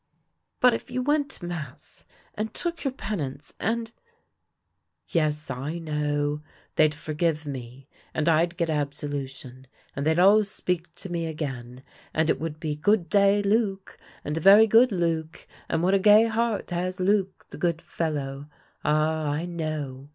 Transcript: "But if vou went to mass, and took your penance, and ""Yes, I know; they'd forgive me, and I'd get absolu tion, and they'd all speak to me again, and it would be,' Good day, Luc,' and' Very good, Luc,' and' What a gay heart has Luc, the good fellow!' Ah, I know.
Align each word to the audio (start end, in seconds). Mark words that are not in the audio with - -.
"But 0.61 0.73
if 0.73 0.87
vou 0.87 1.03
went 1.03 1.29
to 1.29 1.45
mass, 1.45 2.05
and 2.33 2.55
took 2.55 2.83
your 2.83 2.91
penance, 2.91 3.53
and 3.59 3.91
""Yes, 5.07 5.51
I 5.51 5.77
know; 5.77 6.41
they'd 6.75 6.95
forgive 6.95 7.45
me, 7.45 7.87
and 8.11 8.27
I'd 8.27 8.57
get 8.57 8.67
absolu 8.69 9.29
tion, 9.29 9.67
and 9.95 10.03
they'd 10.03 10.17
all 10.17 10.41
speak 10.43 10.95
to 10.95 11.11
me 11.11 11.27
again, 11.27 11.83
and 12.15 12.31
it 12.31 12.39
would 12.39 12.59
be,' 12.59 12.75
Good 12.87 13.09
day, 13.09 13.43
Luc,' 13.43 13.99
and' 14.25 14.35
Very 14.39 14.65
good, 14.65 14.91
Luc,' 14.91 15.45
and' 15.69 15.83
What 15.83 15.93
a 15.93 15.99
gay 15.99 16.25
heart 16.25 16.71
has 16.71 16.99
Luc, 16.99 17.49
the 17.49 17.59
good 17.59 17.79
fellow!' 17.79 18.47
Ah, 18.83 19.27
I 19.29 19.45
know. 19.45 20.09